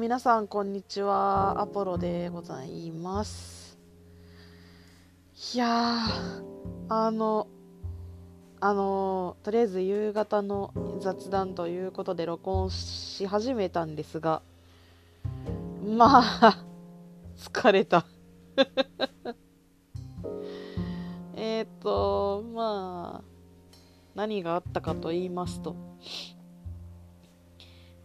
[0.00, 1.60] 皆さんこんにちは。
[1.60, 3.76] アポロでございます。
[5.54, 6.06] いや
[6.88, 7.48] あの
[8.60, 10.72] あのとりあえず夕方の
[11.02, 14.40] 雑談ということで録音し始めたんですが
[15.86, 16.64] まあ
[17.36, 18.06] 疲れた。
[21.36, 23.24] えっとまあ
[24.14, 25.76] 何があったかと言いますと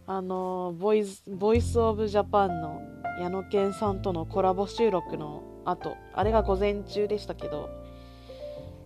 [0.08, 2.80] あの Voice Voice of Japan の
[3.20, 7.72] 矢野健さんとのコラボ収録の後あれが午前中でしたけど、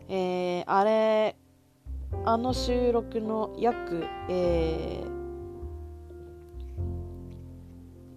[0.07, 1.35] えー、あれ
[2.23, 5.03] あの収録の約、え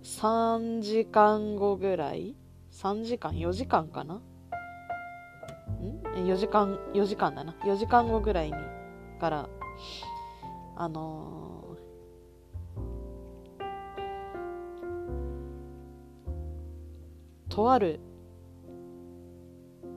[0.03, 2.37] ー、3時間後ぐらい
[2.71, 4.15] ？3時間？4時間かな？
[4.15, 4.21] ん
[6.25, 7.53] ?4 時間4時間だな。
[7.65, 8.55] 4時間後ぐらいに
[9.21, 9.49] から
[10.77, 11.72] あのー
[17.53, 18.01] とある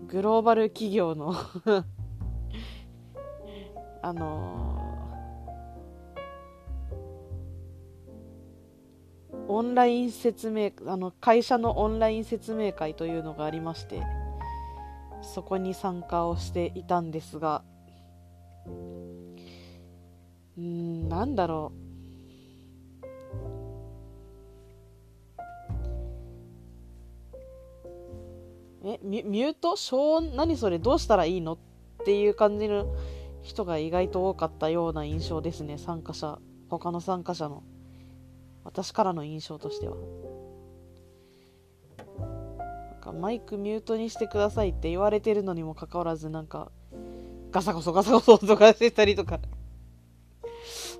[0.07, 1.33] グローバル企業の
[4.03, 14.03] あのー、オンライン説明あの会社のオンライン説明会というのがありまして
[15.21, 17.63] そこに参加をしていたんですが
[20.57, 21.84] うんなんだろう。
[28.87, 29.75] えミュート？
[29.75, 30.35] 消音？
[30.35, 30.77] 何それ？
[30.77, 31.53] どうしたらいいの？
[31.53, 31.57] っ
[32.05, 32.85] ていう感じの
[33.41, 35.79] 人が意外と多かったような印象ですね。
[35.79, 36.37] 参加者。
[36.69, 37.63] 他の参加者の。
[38.63, 39.95] 私からの印象としては。
[41.97, 46.71] なんかマイクミュートにしてくださいって言われてるのにもかかわらずなんか
[47.51, 49.39] ガサゴソガサゴソとかしてたりとか。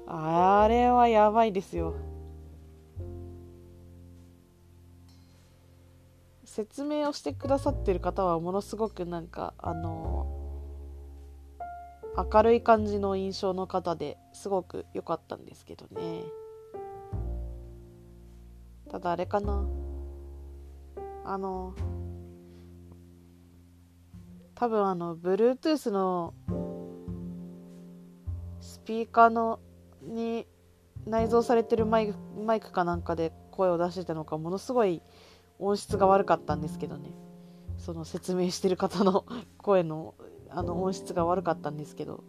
[0.08, 1.96] あれはやばいですよ。
[6.56, 10.26] 説明をしてくださってる方はものすごくなんかあの
[12.16, 16.24] 明るい感じの印象の方ですごく良かったんですけどね。
[18.90, 19.68] ただあれかな。
[21.26, 21.76] あの
[24.54, 26.34] 多分あの Bluetooth の
[28.62, 29.60] スピーカーの
[30.04, 30.48] に
[31.06, 35.02] 内蔵されてるマイクマイクかなんかで声を出してたのかものすごい
[35.60, 37.12] 音質が悪かったんですけどね。
[37.78, 39.26] その説明してる方の
[39.58, 40.16] 声の
[40.50, 42.24] あの音質が悪かったんですけど。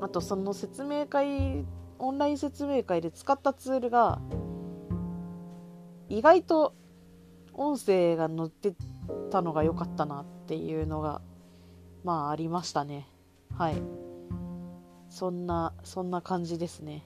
[0.00, 1.64] あとその説明会
[1.98, 4.20] オンライン説明会で使ったツールが
[6.08, 6.74] 意外と
[7.54, 8.74] 音声が載って
[9.30, 11.22] たのが良かったなっていうのが
[12.04, 13.08] まあありましたね。
[13.56, 13.82] はい。
[15.08, 17.02] そんなそんな感じですね。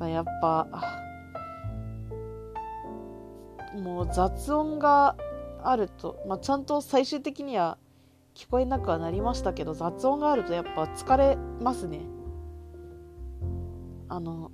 [0.00, 0.66] やっぱ
[3.74, 5.16] もう雑音が
[5.62, 7.78] あると、まあ、ちゃんと最終的には
[8.34, 12.00] 聞こえなくはなりましたけど雑音があるとやっぱ疲れますね。
[14.08, 14.50] あの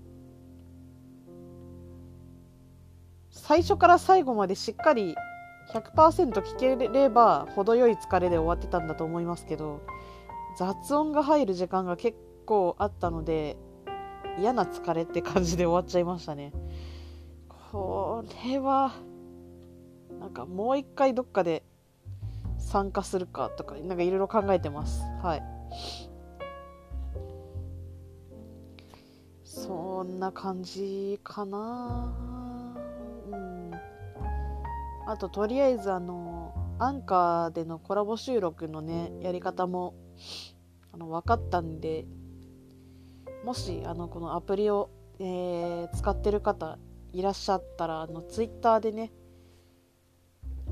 [3.31, 5.15] 最初から最後までしっかり
[5.73, 9.81] 100%聞ければ程よい疲れで終わってたんだと思いますけど
[10.57, 13.57] 雑音が入る時間が結構あったので
[14.41, 16.53] 嫌な疲れって感じで終わっちゃいましたね。
[17.71, 18.93] これは
[20.19, 21.63] なんかもう一回どっかで
[22.59, 25.03] 参加するかとかなんかいろいろ考えてます。
[25.23, 25.43] はい。
[29.45, 32.15] そんな感じかな。
[33.31, 33.71] うん。
[35.07, 39.95] あととりあえずあのアンカーでのコラボ収録のねやり方も
[40.93, 42.07] あの分かったんで
[43.45, 46.79] もしあのこのアプリを、えー、使ってる方
[47.13, 49.13] いらっしゃったらあのツイッターでね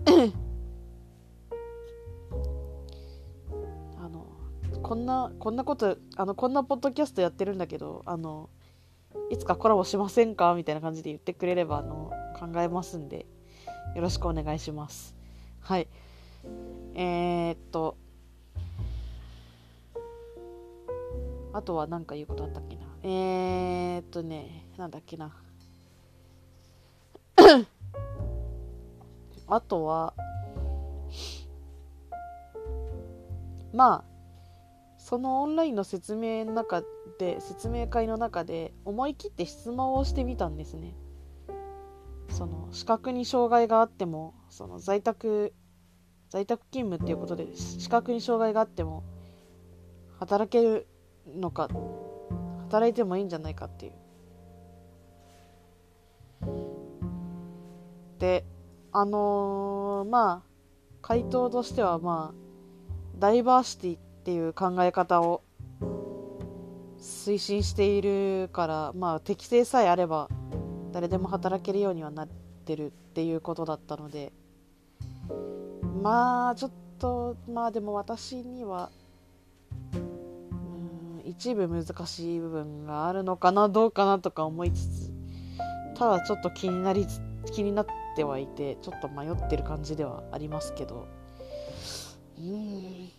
[3.98, 4.26] あの
[4.82, 8.50] こんなこんなことあのこんなポッドキャストやってるんだけどあの
[9.30, 10.54] いつかコラボしませんか？
[10.54, 13.26] みたいな感じで言ってくれればあの考えますんで
[13.94, 15.16] よろしくお願いします。
[15.60, 15.88] はい。
[16.94, 17.96] えー、っと
[21.52, 22.82] あとは何か言うことあったっけな？
[23.02, 25.34] えー、っとねなんだっけな？
[29.46, 30.14] あとは
[33.72, 34.08] まあ
[34.98, 36.82] そのオンラインの説明の中
[37.18, 40.94] で説明会の中で思い切って質問をしてみたんですね。
[42.28, 45.54] その視覚に障害があってもその在宅
[46.28, 49.02] 在宅勤務っていうことで視覚に障害があっても
[50.18, 50.87] 働ける
[51.36, 51.68] のか
[52.68, 53.92] 働いてもいいんじゃないかっていう。
[58.18, 58.44] で
[58.92, 60.48] あのー、まあ
[61.02, 62.48] 回答としてはまあ
[63.18, 65.42] ダイバーシティっていう考え方を
[66.98, 70.28] 推進しているからまあ適性さえあれば
[70.92, 72.28] 誰でも働けるようにはなっ
[72.64, 74.32] てるっていうことだったので
[76.02, 78.90] まあちょっとまあでも私には
[81.28, 85.12] 一部難しい部分があるのかなどうかなとか思いつつ
[85.94, 87.06] ただちょっと気になり
[87.52, 87.86] 気になっ
[88.16, 91.06] てはいてちょっと迷ってる感じではありますけど。
[92.38, 93.10] うん。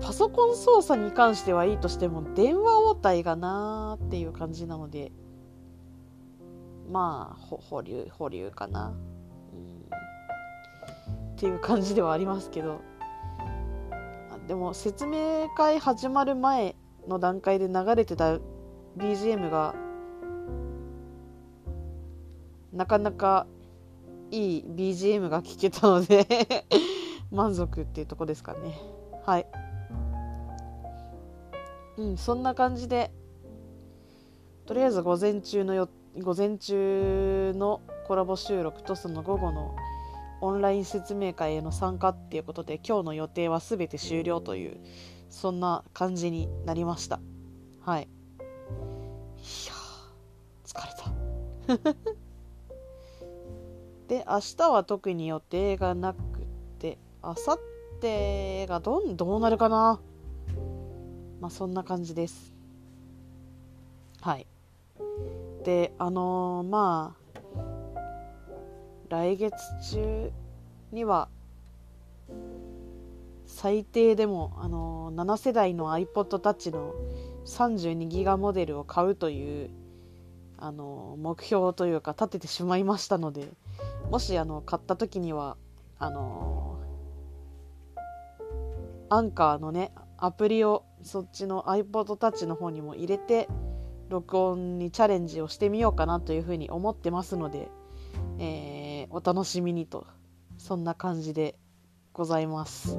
[0.00, 5.10] パソコン操作に関してはいいとしても電話応対がなーっていう感じなので
[6.90, 8.92] まあ保留保留かな、
[9.52, 9.88] うん、
[11.32, 12.80] っていう感じではありますけど。
[14.46, 16.76] でも説明会始まる前
[17.08, 18.38] の段階で流れてた
[18.98, 19.74] BGM が
[22.72, 23.46] なかなか
[24.30, 26.26] いい BGM が聴けたので
[27.30, 28.78] 満足っていうとこですかね。
[29.24, 29.46] はい。
[31.96, 33.12] うんそんな感じで
[34.66, 35.88] とりあえず午前中のよ
[36.18, 39.74] 午前中のコラボ収録とその午後の
[40.40, 44.78] オンライン説明会への参加っていうことで今日の予定は全て終了という
[45.30, 47.20] そんな感じになりました。
[47.80, 48.02] はい。
[48.02, 48.06] い
[49.66, 49.74] や
[50.64, 50.92] 疲れ
[51.86, 51.94] た。
[54.08, 56.18] で明日は特に予定がなく
[56.78, 57.58] て明後
[58.00, 60.00] 日がどんどうなるかな？
[61.40, 62.54] まあそんな感じです。
[64.20, 64.46] はい。
[65.64, 67.23] であのー、まあ
[69.14, 69.54] 来月
[69.92, 70.32] 中
[70.90, 71.28] には
[73.46, 76.94] 最低でも、あのー、7世代の iPod Touch の
[77.44, 79.70] 32ギガモデルを買うという、
[80.58, 83.50] あのー、目標というか立ててしまいましたので
[84.10, 85.56] もしあの買った時には
[86.00, 86.80] あの
[89.10, 93.48] アンカーのねアプリをそっちの iPod Touch の方にも入れて
[94.08, 97.68] 録音にチャレンジをしてみようかなというふうに思ってますので、
[98.38, 98.83] えー、
[99.14, 100.06] お楽しみにと
[100.58, 101.56] そんな感じで
[102.12, 102.98] ございます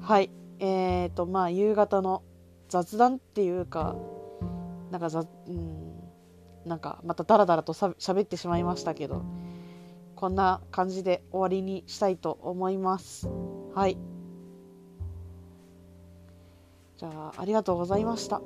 [0.00, 2.22] はいえーとまあ夕方の
[2.68, 3.96] 雑談っていうか
[4.90, 5.90] なんかざうん
[6.66, 9.24] なんかまたダラダラとしゃべってしまいましたけど
[10.20, 13.26] こんな感じで終わりにしたいと思います。
[13.74, 13.96] はい。
[16.98, 18.42] じゃあ、ありがとうございました。